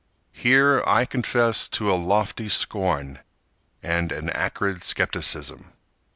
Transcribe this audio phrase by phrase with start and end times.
[0.33, 3.19] Here I confess to a lofty scorn,
[3.83, 5.73] And an acrid skepticism.